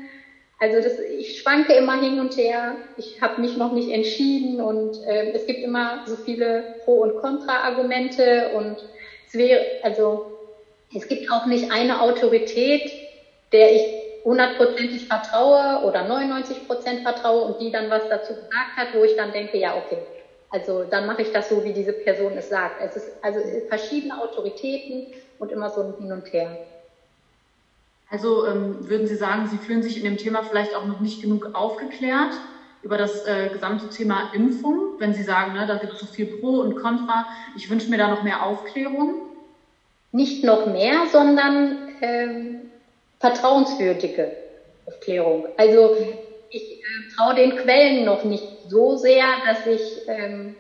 Also 0.59 0.81
das, 0.81 0.99
ich 0.99 1.35
schwanke 1.39 1.73
immer 1.75 1.95
hin 1.95 2.19
und 2.19 2.37
her. 2.37 2.79
Ich 2.97 3.21
habe 3.21 3.41
mich 3.41 3.57
noch 3.57 3.71
nicht 3.71 3.89
entschieden 3.91 4.61
und 4.61 5.01
äh, 5.03 5.31
es 5.33 5.47
gibt 5.47 5.63
immer 5.63 6.01
so 6.05 6.17
viele 6.17 6.67
Pro- 6.81 7.01
und 7.01 7.15
Kontra-Argumente 7.15 8.49
und 8.49 8.85
es 9.27 9.35
wäre, 9.35 9.65
also 9.81 10.25
es 10.93 11.07
gibt 11.07 11.31
auch 11.31 11.45
nicht 11.47 11.71
eine 11.71 12.01
Autorität, 12.01 12.99
der 13.53 13.75
ich 13.75 13.83
hundertprozentig 14.25 15.07
vertraue 15.07 15.83
oder 15.85 16.07
99 16.07 16.67
Prozent 16.67 17.01
vertraue 17.01 17.43
und 17.43 17.61
die 17.61 17.71
dann 17.71 17.91
was 17.91 18.09
dazu 18.09 18.35
gesagt 18.35 18.77
hat, 18.77 18.89
wo 18.95 19.05
ich 19.05 19.17
dann 19.17 19.33
denke, 19.33 19.59
ja 19.59 19.77
okay, 19.77 19.99
also 20.51 20.85
dann 20.85 21.07
mache 21.07 21.23
ich 21.23 21.33
das 21.33 21.49
so, 21.49 21.65
wie 21.65 21.73
diese 21.73 21.93
Person 21.93 22.37
es 22.37 22.49
sagt. 22.49 22.81
Es 22.81 22.97
ist 22.97 23.13
also 23.23 23.41
verschiedene 23.69 24.19
Autoritäten 24.19 25.07
und 25.39 25.53
immer 25.53 25.71
so 25.71 25.83
ein 25.83 25.95
Hin 25.99 26.13
und 26.13 26.33
Her. 26.33 26.57
Also 28.11 28.47
ähm, 28.47 28.89
würden 28.89 29.07
Sie 29.07 29.17
sagen, 29.17 29.47
Sie 29.47 29.59
fühlen 29.59 29.83
sich 29.83 29.99
in 29.99 30.05
dem 30.05 30.17
Thema 30.17 30.43
vielleicht 30.43 30.75
auch 30.75 30.87
noch 30.87 31.01
nicht 31.01 31.21
genug 31.21 31.51
aufgeklärt 31.55 32.33
über 32.83 32.97
das 32.97 33.27
äh, 33.27 33.51
gesamte 33.53 33.89
Thema 33.91 34.31
Impfung, 34.33 34.95
wenn 34.99 35.13
Sie 35.13 35.23
sagen, 35.23 35.53
ne, 35.53 35.67
da 35.67 35.77
gibt 35.77 35.93
es 35.93 35.99
so 35.99 36.07
viel 36.07 36.27
Pro 36.27 36.61
und 36.61 36.77
Contra. 36.77 37.27
Ich 37.55 37.69
wünsche 37.69 37.91
mir 37.91 37.99
da 37.99 38.09
noch 38.09 38.23
mehr 38.23 38.43
Aufklärung. 38.43 39.15
Nicht 40.11 40.43
noch 40.43 40.67
mehr, 40.67 41.07
sondern 41.13 41.77
ähm, 42.01 42.58
vertrauenswürdige 43.21 44.33
Aufklärung. 44.87 45.47
Also 45.57 45.97
ich 46.51 46.81
äh, 46.81 46.85
traue 47.17 47.35
den 47.35 47.57
Quellen 47.57 48.05
noch 48.05 48.25
nicht 48.25 48.45
so 48.69 48.97
sehr, 48.97 49.25
dass 49.47 49.67
ich, 49.67 50.09
ähm, 50.09 50.55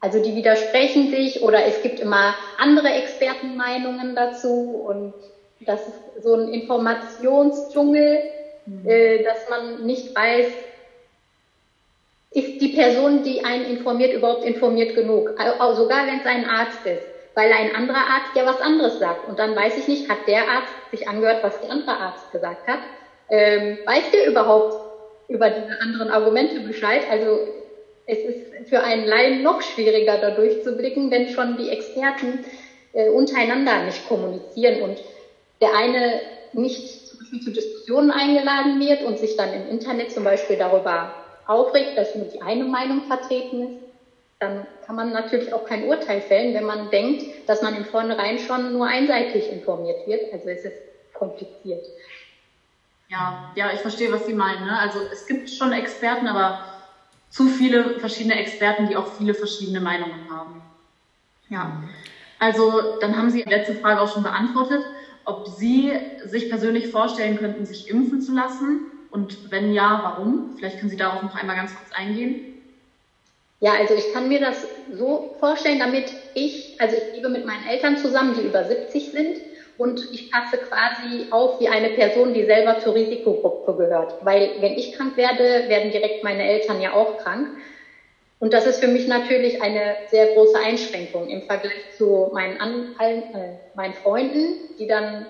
also 0.00 0.22
die 0.22 0.34
widersprechen 0.34 1.10
sich 1.10 1.42
oder 1.42 1.64
es 1.64 1.82
gibt 1.82 2.00
immer 2.00 2.34
andere 2.58 2.88
Expertenmeinungen 2.88 4.14
dazu 4.14 4.84
und 4.86 5.14
das 5.60 5.80
ist 5.80 6.22
so 6.22 6.34
ein 6.34 6.48
Informationsdschungel, 6.48 8.20
mhm. 8.66 8.88
äh, 8.88 9.22
dass 9.22 9.48
man 9.48 9.86
nicht 9.86 10.14
weiß, 10.14 10.46
ist 12.32 12.60
die 12.60 12.68
Person, 12.68 13.22
die 13.22 13.44
einen 13.44 13.64
informiert, 13.64 14.12
überhaupt 14.12 14.44
informiert 14.44 14.94
genug? 14.94 15.30
Also, 15.38 15.82
sogar 15.82 16.06
wenn 16.06 16.20
es 16.20 16.26
ein 16.26 16.44
Arzt 16.44 16.84
ist, 16.84 17.15
weil 17.36 17.52
ein 17.52 17.76
anderer 17.76 17.98
Arzt 17.98 18.34
ja 18.34 18.46
was 18.46 18.60
anderes 18.62 18.98
sagt. 18.98 19.28
Und 19.28 19.38
dann 19.38 19.54
weiß 19.54 19.76
ich 19.76 19.86
nicht, 19.88 20.08
hat 20.08 20.26
der 20.26 20.48
Arzt 20.48 20.72
sich 20.90 21.06
angehört, 21.06 21.44
was 21.44 21.60
der 21.60 21.70
andere 21.70 21.96
Arzt 21.96 22.32
gesagt 22.32 22.66
hat? 22.66 22.78
Ähm, 23.28 23.78
weiß 23.84 24.10
der 24.10 24.26
überhaupt 24.26 24.74
über 25.28 25.50
diese 25.50 25.78
anderen 25.82 26.10
Argumente 26.10 26.60
Bescheid? 26.60 27.02
Also 27.10 27.38
es 28.06 28.18
ist 28.18 28.68
für 28.70 28.80
einen 28.80 29.04
Laien 29.04 29.42
noch 29.42 29.60
schwieriger, 29.60 30.16
da 30.16 30.30
durchzublicken, 30.30 31.10
wenn 31.10 31.28
schon 31.28 31.58
die 31.58 31.68
Experten 31.68 32.42
äh, 32.94 33.10
untereinander 33.10 33.84
nicht 33.84 34.08
kommunizieren 34.08 34.80
und 34.80 35.02
der 35.60 35.76
eine 35.76 36.20
nicht 36.54 37.06
zu 37.06 37.50
Diskussionen 37.50 38.10
eingeladen 38.10 38.80
wird 38.80 39.02
und 39.02 39.18
sich 39.18 39.36
dann 39.36 39.52
im 39.52 39.68
Internet 39.68 40.10
zum 40.10 40.24
Beispiel 40.24 40.56
darüber 40.56 41.12
aufregt, 41.46 41.98
dass 41.98 42.14
nur 42.14 42.26
die 42.26 42.40
eine 42.40 42.64
Meinung 42.64 43.02
vertreten 43.02 43.62
ist, 43.62 43.85
dann 44.38 44.66
kann 44.84 44.96
man 44.96 45.12
natürlich 45.12 45.52
auch 45.52 45.64
kein 45.64 45.84
Urteil 45.84 46.20
fällen, 46.20 46.54
wenn 46.54 46.64
man 46.64 46.90
denkt, 46.90 47.48
dass 47.48 47.62
man 47.62 47.74
im 47.74 47.84
Vornherein 47.84 48.38
schon 48.38 48.72
nur 48.72 48.86
einseitig 48.86 49.50
informiert 49.50 50.06
wird. 50.06 50.32
Also 50.32 50.48
es 50.48 50.64
ist 50.64 50.76
kompliziert. 51.14 51.86
Ja, 53.08 53.52
ja, 53.54 53.72
ich 53.72 53.80
verstehe, 53.80 54.12
was 54.12 54.26
Sie 54.26 54.34
meinen. 54.34 54.64
Ne? 54.64 54.78
Also 54.78 54.98
es 55.12 55.26
gibt 55.26 55.48
schon 55.48 55.72
Experten, 55.72 56.26
aber 56.26 56.64
zu 57.30 57.46
viele 57.46 57.98
verschiedene 57.98 58.38
Experten, 58.38 58.88
die 58.88 58.96
auch 58.96 59.06
viele 59.16 59.34
verschiedene 59.34 59.80
Meinungen 59.80 60.30
haben. 60.30 60.62
Ja, 61.48 61.82
also 62.38 62.98
dann 63.00 63.16
haben 63.16 63.30
Sie 63.30 63.42
die 63.42 63.50
letzte 63.50 63.74
Frage 63.74 64.00
auch 64.00 64.12
schon 64.12 64.24
beantwortet 64.24 64.84
ob 65.26 65.48
Sie 65.48 65.92
sich 66.24 66.48
persönlich 66.48 66.88
vorstellen 66.88 67.36
könnten, 67.36 67.66
sich 67.66 67.90
impfen 67.90 68.22
zu 68.22 68.32
lassen 68.32 68.86
und 69.10 69.50
wenn 69.50 69.72
ja, 69.72 70.00
warum? 70.02 70.54
Vielleicht 70.56 70.78
können 70.78 70.90
Sie 70.90 70.96
darauf 70.96 71.22
noch 71.22 71.34
einmal 71.34 71.56
ganz 71.56 71.74
kurz 71.74 71.90
eingehen. 71.92 72.55
Ja, 73.60 73.74
also 73.74 73.94
ich 73.94 74.08
kann 74.08 74.28
mir 74.28 74.38
das 74.38 74.66
so 74.86 75.30
vorstellen, 75.32 75.78
damit 75.78 76.14
ich, 76.34 76.74
also 76.78 76.94
ich 76.96 77.08
lebe 77.10 77.30
mit 77.30 77.44
meinen 77.44 77.64
Eltern 77.64 77.96
zusammen, 77.96 78.34
die 78.34 78.44
über 78.44 78.64
70 78.64 79.10
sind 79.10 79.40
und 79.78 80.06
ich 80.10 80.28
passe 80.28 80.58
quasi 80.58 81.26
auf 81.30 81.58
wie 81.58 81.68
eine 81.68 81.88
Person, 81.88 82.34
die 82.34 82.44
selber 82.44 82.76
zur 82.78 82.94
Risikogruppe 82.94 83.74
gehört. 83.74 84.14
Weil 84.20 84.52
wenn 84.56 84.74
ich 84.74 84.92
krank 84.92 85.16
werde, 85.16 85.68
werden 85.68 85.90
direkt 85.90 86.22
meine 86.22 86.46
Eltern 86.46 86.80
ja 86.80 86.92
auch 86.92 87.16
krank. 87.16 87.50
Und 88.38 88.52
das 88.52 88.66
ist 88.66 88.80
für 88.80 88.88
mich 88.88 89.06
natürlich 89.06 89.62
eine 89.62 89.96
sehr 90.04 90.26
große 90.26 90.58
Einschränkung 90.58 91.28
im 91.28 91.42
Vergleich 91.42 91.88
zu 91.90 92.28
meinen, 92.32 92.58
An 92.58 92.86
äh, 92.98 93.56
meinen 93.74 93.94
Freunden, 93.94 94.58
die 94.78 94.86
dann 94.86 95.26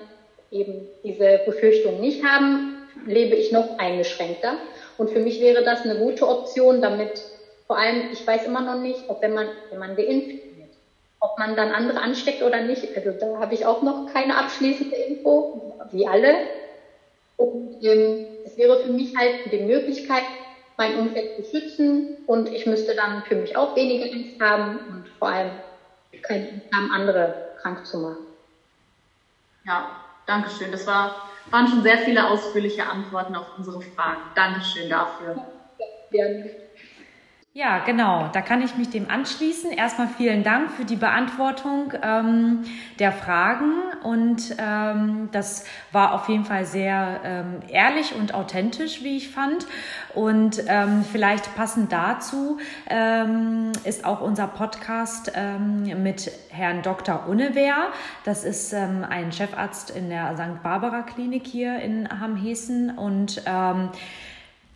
eben 0.50 0.88
diese 1.04 1.40
Befürchtung 1.44 2.00
nicht 2.00 2.22
haben, 2.24 2.64
lebe 3.04 3.36
ich 3.36 3.52
noch 3.52 3.78
eingeschränkter. 3.78 4.58
Und 4.96 5.10
für 5.10 5.20
mich 5.20 5.40
wäre 5.40 5.62
das 5.62 5.84
eine 5.84 5.96
gute 5.96 6.26
Option, 6.28 6.80
damit 6.80 7.26
vor 7.66 7.78
allem, 7.78 8.06
ich 8.10 8.26
weiß 8.26 8.44
immer 8.46 8.62
noch 8.62 8.76
nicht, 8.76 9.08
ob 9.08 9.22
wenn 9.22 9.32
man, 9.32 9.50
wenn 9.70 9.78
man 9.78 9.96
geimpft 9.96 10.36
wird, 10.50 10.72
ob 11.20 11.36
man 11.38 11.56
dann 11.56 11.70
andere 11.72 12.00
ansteckt 12.00 12.42
oder 12.42 12.60
nicht. 12.60 12.94
Also 12.96 13.12
da 13.12 13.38
habe 13.40 13.54
ich 13.54 13.66
auch 13.66 13.82
noch 13.82 14.06
keine 14.06 14.36
abschließende 14.38 14.96
Info, 15.08 15.52
wie 15.90 16.06
alle. 16.06 16.36
Und 17.36 17.76
ähm, 17.80 18.26
es 18.44 18.56
wäre 18.56 18.78
für 18.78 18.88
mich 18.90 19.12
halt 19.16 19.34
die 19.44 19.58
Möglichkeit, 19.58 20.24
mein 20.76 20.94
Umfeld 20.96 21.26
zu 21.34 21.42
schützen 21.44 22.14
und 22.26 22.52
ich 22.52 22.66
müsste 22.66 22.94
dann 22.94 23.22
für 23.24 23.36
mich 23.36 23.56
auch 23.56 23.74
weniger 23.76 24.06
Angst 24.12 24.38
haben 24.40 24.78
und 24.88 25.08
vor 25.18 25.28
allem 25.30 25.56
keine 26.22 26.44
Angst 26.50 26.66
haben, 26.74 26.90
andere 26.92 27.38
krank 27.56 27.86
zu 27.86 27.98
machen. 27.98 28.18
Ja, 29.64 29.90
danke 30.26 30.48
schön. 30.48 30.72
Das 30.72 30.86
war, 30.86 31.12
waren 31.50 31.66
schon 31.68 31.82
sehr 31.82 31.98
viele 31.98 32.26
ausführliche 32.26 32.86
Antworten 32.86 33.34
auf 33.34 33.46
unsere 33.56 33.80
Fragen. 33.80 34.32
Dankeschön 34.34 34.88
dafür. 34.88 35.34
Ja, 35.78 35.86
gerne. 36.10 36.52
Ja, 37.56 37.78
genau. 37.78 38.28
Da 38.34 38.42
kann 38.42 38.60
ich 38.60 38.76
mich 38.76 38.90
dem 38.90 39.08
anschließen. 39.08 39.70
Erstmal 39.70 40.08
vielen 40.08 40.44
Dank 40.44 40.70
für 40.72 40.84
die 40.84 40.96
Beantwortung 40.96 41.90
ähm, 42.02 42.64
der 42.98 43.12
Fragen. 43.12 43.72
Und 44.02 44.54
ähm, 44.58 45.30
das 45.32 45.64
war 45.90 46.12
auf 46.12 46.28
jeden 46.28 46.44
Fall 46.44 46.66
sehr 46.66 47.18
ähm, 47.24 47.60
ehrlich 47.70 48.14
und 48.14 48.34
authentisch, 48.34 49.02
wie 49.02 49.16
ich 49.16 49.30
fand. 49.30 49.66
Und 50.14 50.64
ähm, 50.66 51.02
vielleicht 51.10 51.56
passend 51.56 51.92
dazu 51.92 52.58
ähm, 52.90 53.72
ist 53.84 54.04
auch 54.04 54.20
unser 54.20 54.48
Podcast 54.48 55.32
ähm, 55.34 56.02
mit 56.02 56.30
Herrn 56.50 56.82
Dr. 56.82 57.26
Unnewehr. 57.26 57.86
Das 58.24 58.44
ist 58.44 58.74
ein 58.74 59.32
Chefarzt 59.32 59.88
in 59.88 60.10
der 60.10 60.36
St. 60.36 60.62
Barbara 60.62 61.00
Klinik 61.00 61.46
hier 61.46 61.78
in 61.78 62.06
Hamhessen. 62.20 62.90
Und 62.98 63.40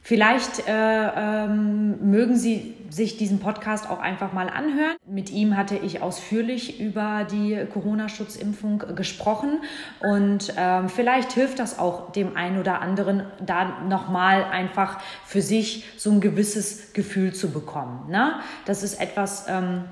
Vielleicht 0.02 0.66
äh, 0.66 0.72
ähm, 0.72 2.10
mögen 2.10 2.36
Sie 2.36 2.74
sich 2.88 3.16
diesen 3.16 3.38
Podcast 3.38 3.88
auch 3.88 4.00
einfach 4.00 4.32
mal 4.32 4.48
anhören. 4.48 4.96
Mit 5.06 5.30
ihm 5.30 5.56
hatte 5.56 5.76
ich 5.76 6.02
ausführlich 6.02 6.80
über 6.80 7.26
die 7.30 7.66
Corona-Schutzimpfung 7.72 8.82
gesprochen 8.96 9.60
und 10.00 10.54
ähm, 10.56 10.88
vielleicht 10.88 11.32
hilft 11.32 11.58
das 11.58 11.78
auch 11.78 12.12
dem 12.12 12.36
einen 12.36 12.58
oder 12.58 12.80
anderen, 12.80 13.24
da 13.44 13.80
nochmal 13.88 14.44
einfach 14.44 15.00
für 15.24 15.42
sich 15.42 15.84
so 15.96 16.10
ein 16.10 16.20
gewisses 16.20 16.92
Gefühl 16.92 17.32
zu 17.32 17.50
bekommen. 17.50 18.10
Ne? 18.10 18.34
Das 18.64 18.82
ist 18.82 19.00
etwas. 19.00 19.46
Ähm, 19.48 19.84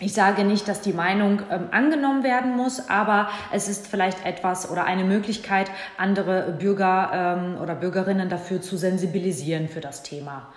ich 0.00 0.14
sage 0.14 0.44
nicht, 0.44 0.66
dass 0.66 0.80
die 0.80 0.94
Meinung 0.94 1.42
ähm, 1.50 1.68
angenommen 1.70 2.22
werden 2.22 2.56
muss, 2.56 2.88
aber 2.88 3.28
es 3.52 3.68
ist 3.68 3.86
vielleicht 3.86 4.24
etwas 4.24 4.70
oder 4.70 4.84
eine 4.84 5.04
Möglichkeit, 5.04 5.70
andere 5.98 6.56
Bürger 6.58 7.10
ähm, 7.12 7.60
oder 7.60 7.74
Bürgerinnen 7.74 8.30
dafür 8.30 8.62
zu 8.62 8.78
sensibilisieren 8.78 9.68
für 9.68 9.80
das 9.80 10.02
Thema. 10.02 10.48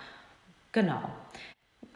Genau. 0.72 1.02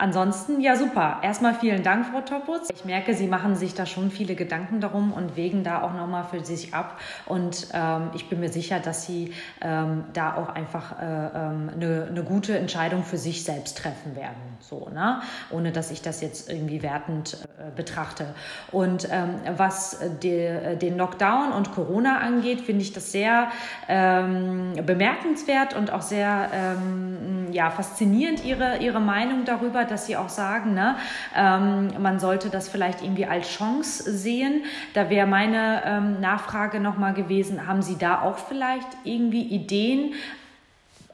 Ansonsten, 0.00 0.60
ja 0.60 0.76
super. 0.76 1.18
Erstmal 1.22 1.54
vielen 1.54 1.82
Dank, 1.82 2.06
Frau 2.06 2.20
Toputz. 2.20 2.70
Ich 2.72 2.84
merke, 2.84 3.14
Sie 3.14 3.26
machen 3.26 3.56
sich 3.56 3.74
da 3.74 3.84
schon 3.84 4.12
viele 4.12 4.36
Gedanken 4.36 4.80
darum 4.80 5.12
und 5.12 5.36
wägen 5.36 5.64
da 5.64 5.82
auch 5.82 5.92
nochmal 5.92 6.22
für 6.22 6.44
sich 6.44 6.72
ab. 6.72 7.00
Und 7.26 7.66
ähm, 7.74 8.10
ich 8.14 8.28
bin 8.28 8.38
mir 8.38 8.48
sicher, 8.48 8.78
dass 8.78 9.06
Sie 9.06 9.34
ähm, 9.60 10.04
da 10.12 10.36
auch 10.36 10.50
einfach 10.50 11.02
äh, 11.02 11.04
ähm, 11.04 11.70
eine, 11.74 12.06
eine 12.08 12.22
gute 12.22 12.56
Entscheidung 12.56 13.02
für 13.02 13.18
sich 13.18 13.42
selbst 13.42 13.78
treffen 13.78 14.14
werden. 14.14 14.36
So, 14.60 14.88
ne? 14.94 15.20
Ohne 15.50 15.72
dass 15.72 15.90
ich 15.90 16.00
das 16.00 16.20
jetzt 16.20 16.48
irgendwie 16.48 16.80
wertend 16.82 17.36
äh, 17.58 17.74
betrachte. 17.74 18.26
Und 18.70 19.08
ähm, 19.10 19.34
was 19.56 19.98
die, 20.22 20.76
den 20.80 20.96
Lockdown 20.96 21.50
und 21.50 21.72
Corona 21.72 22.18
angeht, 22.18 22.60
finde 22.60 22.82
ich 22.82 22.92
das 22.92 23.10
sehr 23.10 23.48
ähm, 23.88 24.74
bemerkenswert 24.86 25.74
und 25.74 25.92
auch 25.92 26.02
sehr 26.02 26.50
ähm, 26.52 27.48
ja, 27.50 27.70
faszinierend, 27.70 28.44
Ihre, 28.44 28.78
Ihre 28.78 29.00
Meinung 29.00 29.44
darüber 29.44 29.87
dass 29.90 30.06
sie 30.06 30.16
auch 30.16 30.28
sagen, 30.28 30.74
ne, 30.74 30.96
ähm, 31.36 31.90
man 31.98 32.20
sollte 32.20 32.50
das 32.50 32.68
vielleicht 32.68 33.02
irgendwie 33.02 33.26
als 33.26 33.48
Chance 33.48 34.10
sehen. 34.10 34.62
Da 34.94 35.10
wäre 35.10 35.26
meine 35.26 35.82
ähm, 35.84 36.20
Nachfrage 36.20 36.80
nochmal 36.80 37.14
gewesen, 37.14 37.66
haben 37.66 37.82
Sie 37.82 37.96
da 37.98 38.22
auch 38.22 38.38
vielleicht 38.38 38.88
irgendwie 39.04 39.42
Ideen, 39.42 40.14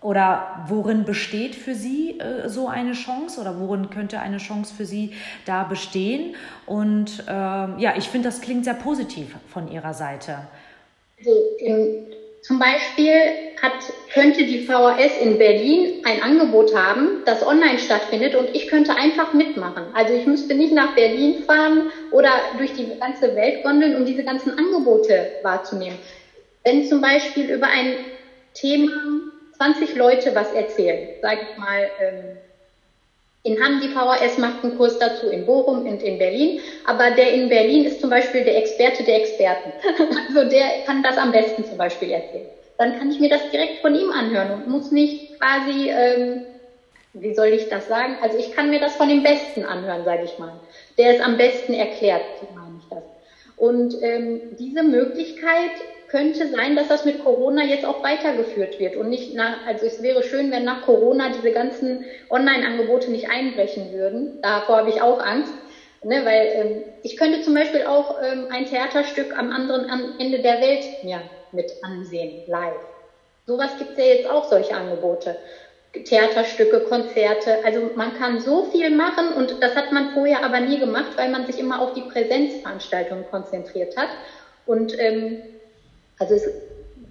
oder 0.04 0.66
worin 0.69 1.04
besteht 1.04 1.54
für 1.54 1.75
Sie 1.75 2.21
äh, 2.21 2.47
so 2.50 2.69
eine 2.69 2.93
Chance 2.93 3.40
oder 3.40 3.59
worin 3.59 3.88
könnte 3.88 4.21
eine 4.21 4.37
Chance 4.37 4.75
für 4.75 4.85
Sie 4.85 5.14
da 5.47 5.64
bestehen? 5.64 6.35
Und 6.66 7.25
äh, 7.26 7.31
ja, 7.33 7.95
ich 7.97 8.11
finde, 8.11 8.28
das 8.28 8.43
klingt 8.43 8.64
sehr 8.64 8.75
positiv 8.75 9.35
von 9.49 9.66
Ihrer 9.73 9.95
Seite. 9.95 10.40
Also, 11.19 11.31
im, 11.59 12.04
zum 12.45 12.59
Beispiel 12.59 13.33
hat, 13.61 13.93
könnte 14.13 14.45
die 14.45 14.59
VHS 14.59 15.17
in 15.17 15.39
Berlin 15.39 15.91
ein 16.03 16.21
Angebot 16.21 16.75
haben, 16.75 17.09
das 17.25 17.43
online 17.43 17.79
stattfindet 17.79 18.35
und 18.35 18.51
ich 18.55 18.67
könnte 18.67 18.99
einfach 18.99 19.33
mitmachen. 19.33 19.89
Also 19.95 20.13
ich 20.13 20.27
müsste 20.27 20.55
nicht 20.55 20.73
nach 20.73 20.95
Berlin 20.95 21.37
fahren 21.37 21.89
oder 22.11 22.43
durch 22.53 22.75
die 22.75 22.93
ganze 23.01 23.35
Welt 23.35 23.63
gondeln, 23.63 23.95
um 23.95 24.05
diese 24.05 24.25
ganzen 24.25 24.59
Angebote 24.59 25.31
wahrzunehmen. 25.41 25.99
Wenn 26.65 26.83
zum 26.85 27.01
Beispiel 27.01 27.51
über 27.51 27.69
ein 27.69 27.97
Thema 28.53 28.89
20 29.57 29.95
Leute 29.95 30.35
was 30.35 30.53
erzählen, 30.53 31.09
sage 31.23 31.41
ich 31.49 31.57
mal, 31.57 31.91
ähm, 31.99 32.43
in 33.45 33.63
Hamm 33.63 33.79
die 33.79 33.91
VHS 33.91 34.39
macht 34.39 34.65
einen 34.65 34.75
Kurs 34.75 34.99
dazu 34.99 35.29
in 35.29 35.45
Bochum 35.45 35.83
und 35.87 36.03
in 36.03 36.19
Berlin, 36.19 36.59
aber 36.83 37.11
der 37.11 37.31
in 37.33 37.51
Berlin 37.51 37.85
ist 37.85 38.01
zum 38.01 38.09
Beispiel 38.11 38.43
der 38.43 38.57
Experte 38.57 39.05
der 39.05 39.17
Experten. 39.17 39.73
also 40.29 40.49
der 40.49 40.81
kann 40.87 41.03
das 41.03 41.19
am 41.19 41.31
besten 41.31 41.65
zum 41.65 41.77
Beispiel 41.77 42.11
erzählen. 42.11 42.49
Dann 42.79 42.99
kann 42.99 43.11
ich 43.11 43.21
mir 43.21 43.29
das 43.29 43.49
direkt 43.51 43.79
von 43.79 43.95
ihm 43.95 44.11
anhören 44.11 44.51
und 44.51 44.67
muss 44.67 44.91
nicht 44.91 45.39
quasi, 45.39 45.91
ähm, 45.91 46.47
wie 47.13 47.35
soll 47.35 47.49
ich 47.49 47.69
das 47.69 47.87
sagen? 47.87 48.17
Also 48.23 48.39
ich 48.39 48.51
kann 48.51 48.71
mir 48.71 48.81
das 48.81 48.97
von 48.97 49.09
dem 49.09 49.23
Besten 49.23 49.63
anhören, 49.63 50.05
sage 50.05 50.25
ich 50.25 50.39
mal. 50.39 50.59
Der 50.97 51.13
ist 51.13 51.21
am 51.21 51.37
besten 51.37 51.75
erklärt, 51.75 52.25
meine 52.49 52.79
ich 52.79 52.89
das. 52.89 53.05
Und 53.57 53.95
ähm, 54.01 54.41
diese 54.51 54.83
Möglichkeit 54.83 55.73
könnte 56.14 56.49
sein, 56.49 56.76
dass 56.76 56.87
das 56.87 57.04
mit 57.04 57.18
Corona 57.18 57.64
jetzt 57.64 57.85
auch 57.85 58.04
weitergeführt 58.04 58.78
wird 58.78 58.94
und 58.94 59.09
nicht 59.09 59.35
nach, 59.35 59.66
also 59.66 59.85
es 59.85 60.00
wäre 60.00 60.23
schön, 60.23 60.52
wenn 60.52 60.62
nach 60.62 60.80
Corona 60.80 61.30
diese 61.30 61.50
ganzen 61.50 62.04
Online-Angebote 62.30 63.11
nicht 63.11 63.30
einbrechen 63.30 63.90
würden. 63.90 64.38
Davor 64.40 64.76
habe 64.76 64.90
ich 64.90 65.02
auch 65.02 65.18
Angst, 65.18 65.52
ne, 66.04 66.25
weil 66.25 66.52
ähm, 66.54 66.85
ich 67.02 67.16
könnte 67.16 67.40
zum 67.40 67.54
Beispiel 67.54 67.83
auch 67.83 68.16
ähm, 68.23 68.47
ein 68.49 68.64
Theaterstück 68.64 69.37
am 69.37 69.50
anderen 69.50 69.88
Ende 70.21 70.38
der 70.38 70.61
Welt 70.61 70.85
mir 71.02 71.21
mit 71.50 71.73
ansehen, 71.83 72.44
live. 72.47 72.78
Sowas 73.49 73.76
gibt 73.76 73.99
es 73.99 73.99
ja 73.99 74.04
jetzt 74.04 74.30
auch, 74.30 74.49
solche 74.49 74.76
Angebote. 74.76 75.37
Theaterstücke, 76.04 76.78
Konzerte. 76.78 77.64
Also 77.64 77.90
man 77.97 78.12
kann 78.12 78.38
so 78.38 78.62
viel 78.62 78.90
machen 78.90 79.33
und 79.33 79.56
das 79.64 79.75
hat 79.75 79.90
man 79.90 80.12
vorher 80.12 80.44
aber 80.44 80.61
nie 80.61 80.78
gemacht, 80.78 81.16
weil 81.16 81.28
man 81.28 81.44
sich 81.44 81.59
immer 81.59 81.80
auf 81.80 81.92
die 81.92 82.02
Präsenzveranstaltungen 82.02 83.25
konzentriert 83.25 83.97
hat. 83.97 84.11
Und 84.64 84.94
ähm, 85.00 85.42
also 86.18 86.35
es 86.35 86.50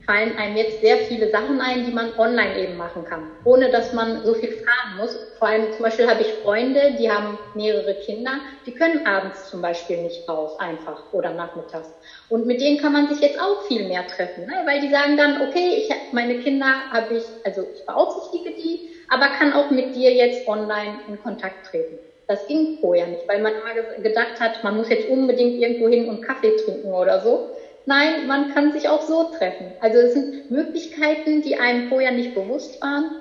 fallen 0.06 0.38
einem 0.38 0.56
jetzt 0.56 0.80
sehr 0.82 0.98
viele 0.98 1.30
Sachen 1.30 1.62
ein, 1.62 1.84
die 1.84 1.92
man 1.92 2.14
online 2.18 2.56
eben 2.58 2.76
machen 2.76 3.04
kann, 3.04 3.30
ohne 3.44 3.70
dass 3.70 3.92
man 3.92 4.24
so 4.24 4.34
viel 4.34 4.52
fahren 4.52 4.96
muss. 4.96 5.20
Vor 5.34 5.48
allem 5.48 5.72
zum 5.72 5.84
Beispiel 5.84 6.08
habe 6.08 6.22
ich 6.22 6.34
Freunde, 6.34 6.94
die 6.96 7.10
haben 7.10 7.40
mehrere 7.54 7.96
Kinder, 7.96 8.42
die 8.66 8.74
können 8.74 9.06
abends 9.06 9.46
zum 9.46 9.62
Beispiel 9.62 9.98
nicht 9.98 10.28
raus, 10.28 10.58
einfach 10.58 11.06
oder 11.12 11.32
nachmittags. 11.32 11.94
Und 12.30 12.46
mit 12.46 12.62
denen 12.62 12.78
kann 12.78 12.94
man 12.94 13.08
sich 13.08 13.22
jetzt 13.22 13.40
auch 13.40 13.62
viel 13.62 13.86
mehr 13.88 14.06
treffen, 14.08 14.46
ne? 14.46 14.54
weil 14.66 14.80
die 14.80 14.90
sagen 14.90 15.18
dann, 15.18 15.40
okay, 15.42 15.74
ich 15.78 15.90
meine 16.12 16.38
Kinder 16.38 16.90
habe 16.92 17.14
ich, 17.16 17.36
also 17.44 17.70
ich 17.74 17.86
beaufsichtige 17.86 18.54
die, 18.54 18.84
aber 19.08 19.30
kann 19.30 19.54
auch 19.54 19.70
mit 19.70 19.96
dir 19.96 20.14
jetzt 20.14 20.48
online 20.48 21.00
in 21.06 21.18
Kontakt 21.18 21.66
treten. 21.66 22.00
Das 22.28 22.46
ging 22.46 22.78
vorher 22.80 23.08
nicht, 23.08 23.28
weil 23.28 23.42
man 23.42 23.54
immer 23.54 24.02
gedacht 24.02 24.40
hat, 24.40 24.64
man 24.64 24.76
muss 24.78 24.90
jetzt 24.90 25.06
unbedingt 25.08 25.58
irgendwo 25.58 25.90
hin 25.90 26.06
und 26.06 26.22
Kaffee 26.22 26.56
trinken 26.56 26.94
oder 26.94 27.20
so. 27.20 27.50
Nein, 27.86 28.26
man 28.28 28.48
kann 28.48 28.72
sich 28.72 28.88
auch 28.88 29.02
so 29.02 29.26
treffen. 29.26 29.76
Also 29.80 30.00
es 30.00 30.14
sind 30.14 30.50
Möglichkeiten, 30.50 31.42
die 31.42 31.58
einem 31.58 31.88
vorher 31.88 32.12
nicht 32.12 32.34
bewusst 32.34 32.80
waren 32.82 33.14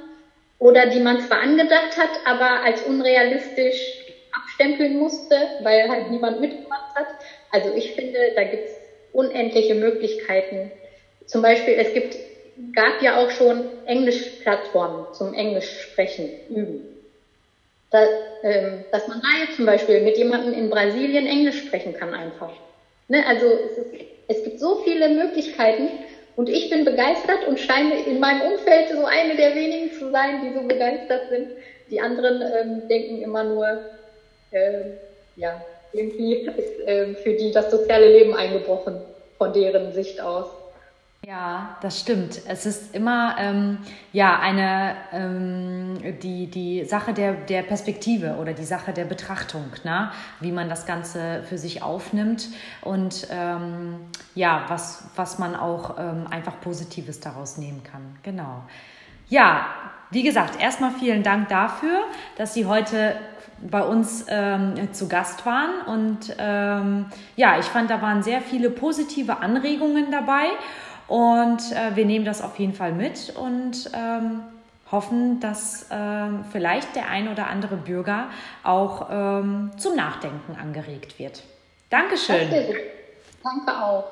oder 0.58 0.86
die 0.86 1.00
man 1.00 1.20
zwar 1.20 1.40
angedacht 1.40 1.96
hat, 1.96 2.10
aber 2.24 2.62
als 2.62 2.82
unrealistisch 2.82 4.04
abstempeln 4.30 4.96
musste, 4.96 5.48
weil 5.58 5.88
halt 5.88 6.08
niemand 6.10 6.40
mitgemacht 6.40 6.94
hat. 6.94 7.08
Also 7.50 7.72
ich 7.74 7.92
finde, 7.92 8.32
da 8.36 8.44
gibt 8.44 8.68
es 8.68 8.80
unendliche 9.12 9.74
Möglichkeiten. 9.74 10.72
Zum 11.26 11.42
Beispiel, 11.42 11.74
es 11.74 11.92
gibt, 11.92 12.18
gab 12.74 13.02
ja 13.02 13.16
auch 13.16 13.30
schon 13.30 13.68
Englischplattformen 13.84 15.12
zum 15.12 15.34
Englisch 15.34 15.80
sprechen, 15.80 16.34
üben. 16.48 16.88
Da, 17.90 18.08
ähm, 18.42 18.86
dass 18.90 19.06
man 19.06 19.20
da 19.20 19.50
zum 19.50 19.66
Beispiel 19.66 20.00
mit 20.00 20.16
jemandem 20.16 20.52
in 20.54 20.70
Brasilien 20.70 21.26
Englisch 21.26 21.58
sprechen 21.58 21.92
kann 21.92 22.14
einfach. 22.14 22.52
Ne? 23.08 23.24
Also 23.26 23.58
es 23.58 23.76
ist 23.76 23.92
es 24.28 24.42
gibt 24.44 24.60
so 24.60 24.76
viele 24.84 25.08
Möglichkeiten 25.08 25.88
und 26.36 26.48
ich 26.48 26.70
bin 26.70 26.84
begeistert 26.84 27.46
und 27.46 27.58
scheine 27.58 28.04
in 28.04 28.20
meinem 28.20 28.52
Umfeld 28.52 28.88
so 28.90 29.04
eine 29.04 29.36
der 29.36 29.54
wenigen 29.54 29.92
zu 29.92 30.10
sein, 30.10 30.40
die 30.42 30.54
so 30.58 30.66
begeistert 30.66 31.28
sind. 31.28 31.48
Die 31.90 32.00
anderen 32.00 32.40
ähm, 32.40 32.88
denken 32.88 33.20
immer 33.22 33.44
nur, 33.44 33.80
äh, 34.50 34.84
ja, 35.36 35.60
irgendwie 35.92 36.34
ist 36.56 36.80
äh, 36.86 37.14
für 37.14 37.34
die 37.34 37.50
das 37.50 37.70
soziale 37.70 38.08
Leben 38.08 38.34
eingebrochen 38.34 39.02
von 39.36 39.52
deren 39.52 39.92
Sicht 39.92 40.20
aus. 40.20 40.46
Ja, 41.24 41.76
das 41.80 42.00
stimmt. 42.00 42.40
Es 42.48 42.66
ist 42.66 42.96
immer 42.96 43.36
ähm, 43.38 43.78
ja 44.12 44.40
eine 44.40 44.96
ähm, 45.12 46.18
die, 46.20 46.48
die 46.48 46.84
Sache 46.84 47.14
der, 47.14 47.34
der 47.34 47.62
Perspektive 47.62 48.38
oder 48.40 48.54
die 48.54 48.64
Sache 48.64 48.92
der 48.92 49.04
Betrachtung, 49.04 49.66
ne? 49.84 50.10
wie 50.40 50.50
man 50.50 50.68
das 50.68 50.84
Ganze 50.84 51.44
für 51.44 51.58
sich 51.58 51.80
aufnimmt 51.80 52.48
und 52.80 53.28
ähm, 53.30 54.00
ja, 54.34 54.64
was, 54.66 55.04
was 55.14 55.38
man 55.38 55.54
auch 55.54 55.96
ähm, 55.96 56.26
einfach 56.28 56.60
Positives 56.60 57.20
daraus 57.20 57.56
nehmen 57.56 57.84
kann. 57.84 58.16
Genau. 58.24 58.64
Ja, 59.28 59.66
wie 60.10 60.24
gesagt, 60.24 60.60
erstmal 60.60 60.90
vielen 60.90 61.22
Dank 61.22 61.48
dafür, 61.48 62.00
dass 62.36 62.52
Sie 62.52 62.66
heute 62.66 63.14
bei 63.70 63.82
uns 63.82 64.26
ähm, 64.28 64.92
zu 64.92 65.08
Gast 65.08 65.46
waren. 65.46 65.70
Und 65.86 66.34
ähm, 66.38 67.06
ja, 67.36 67.60
ich 67.60 67.66
fand, 67.66 67.90
da 67.90 68.02
waren 68.02 68.24
sehr 68.24 68.40
viele 68.40 68.70
positive 68.70 69.38
Anregungen 69.38 70.10
dabei. 70.10 70.46
Und 71.08 71.72
äh, 71.72 71.94
wir 71.94 72.04
nehmen 72.06 72.24
das 72.24 72.42
auf 72.42 72.58
jeden 72.58 72.74
Fall 72.74 72.92
mit 72.92 73.34
und 73.36 73.90
ähm, 73.94 74.42
hoffen, 74.90 75.40
dass 75.40 75.86
ähm, 75.90 76.44
vielleicht 76.52 76.94
der 76.94 77.08
ein 77.08 77.28
oder 77.28 77.48
andere 77.48 77.76
Bürger 77.76 78.28
auch 78.62 79.08
ähm, 79.10 79.70
zum 79.78 79.96
Nachdenken 79.96 80.56
angeregt 80.60 81.18
wird. 81.18 81.42
Dankeschön. 81.90 82.50
Danke 83.42 83.84
auch. 83.84 84.04